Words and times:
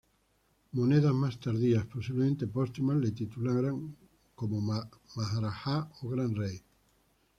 Monedas 0.71 1.13
más 1.13 1.39
tardías, 1.39 1.85
posiblemente 1.85 2.47
póstumas, 2.47 2.97
le 2.97 3.11
titulan 3.11 3.95
como 4.33 4.59
maharajá 4.59 5.91
o 6.01 6.09
"Gran 6.09 6.35
Rey". 6.35 6.59